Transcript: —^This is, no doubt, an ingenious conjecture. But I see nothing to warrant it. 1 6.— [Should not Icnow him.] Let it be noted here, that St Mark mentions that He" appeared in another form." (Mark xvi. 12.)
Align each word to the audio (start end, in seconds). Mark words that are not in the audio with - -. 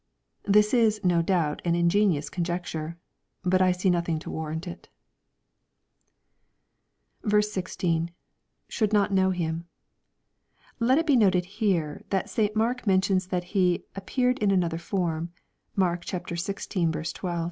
—^This 0.57 0.73
is, 0.73 0.99
no 1.03 1.21
doubt, 1.21 1.61
an 1.63 1.75
ingenious 1.75 2.27
conjecture. 2.27 2.97
But 3.43 3.61
I 3.61 3.71
see 3.71 3.87
nothing 3.91 4.17
to 4.21 4.31
warrant 4.31 4.67
it. 4.67 4.89
1 7.23 7.39
6.— 7.43 7.77
[Should 8.67 8.93
not 8.93 9.11
Icnow 9.11 9.31
him.] 9.35 9.65
Let 10.79 10.97
it 10.97 11.05
be 11.05 11.15
noted 11.15 11.45
here, 11.45 12.01
that 12.09 12.31
St 12.31 12.55
Mark 12.55 12.87
mentions 12.87 13.27
that 13.27 13.43
He" 13.53 13.83
appeared 13.95 14.39
in 14.39 14.49
another 14.49 14.79
form." 14.79 15.33
(Mark 15.75 16.03
xvi. 16.03 17.13
12.) 17.13 17.39